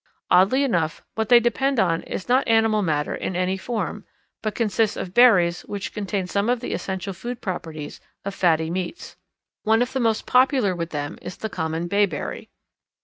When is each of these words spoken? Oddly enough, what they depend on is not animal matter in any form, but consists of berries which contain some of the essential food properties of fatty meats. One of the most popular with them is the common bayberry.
Oddly 0.31 0.63
enough, 0.63 1.03
what 1.13 1.29
they 1.29 1.39
depend 1.39 1.79
on 1.79 2.01
is 2.01 2.27
not 2.27 2.47
animal 2.47 2.81
matter 2.81 3.13
in 3.13 3.35
any 3.35 3.55
form, 3.55 4.03
but 4.41 4.55
consists 4.55 4.97
of 4.97 5.13
berries 5.13 5.61
which 5.65 5.93
contain 5.93 6.25
some 6.25 6.49
of 6.49 6.59
the 6.59 6.73
essential 6.73 7.13
food 7.13 7.39
properties 7.39 8.01
of 8.25 8.33
fatty 8.33 8.71
meats. 8.71 9.15
One 9.61 9.83
of 9.83 9.93
the 9.93 9.99
most 9.99 10.25
popular 10.25 10.75
with 10.75 10.89
them 10.89 11.19
is 11.21 11.37
the 11.37 11.49
common 11.49 11.87
bayberry. 11.87 12.49